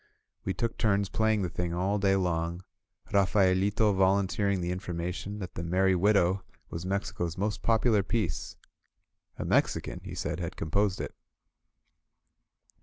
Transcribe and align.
We 0.45 0.55
took 0.55 0.79
turns 0.79 1.09
playing 1.09 1.43
the 1.43 1.49
thing 1.49 1.75
all 1.75 1.99
day 1.99 2.15
long; 2.15 2.63
Rafaelito 3.13 3.93
volunteering 3.95 4.59
the 4.59 4.71
information, 4.71 5.37
that 5.37 5.53
the 5.53 5.61
"Merry 5.61 5.93
Widow" 5.95 6.43
was 6.71 6.87
Mexico's 6.87 7.37
most 7.37 7.61
popular 7.61 8.01
piece. 8.01 8.55
A 9.37 9.45
Mexican, 9.45 10.01
he 10.03 10.15
said, 10.15 10.39
had 10.39 10.57
composed 10.57 10.99
it. 11.01 11.13